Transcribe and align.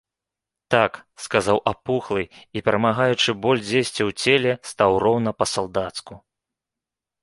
Так,- 0.75 0.91
сказаў 1.25 1.57
апухлы 1.73 2.23
i, 2.25 2.65
перамагаючы 2.71 3.29
боль 3.45 3.63
дзесьцi 3.69 4.01
ў 4.09 4.19
целе, 4.21 4.51
стаў 4.75 5.01
роўна 5.09 5.31
па-салдацку. 5.41 6.13